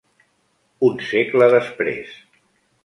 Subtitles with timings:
[0.89, 2.19] Un segle després.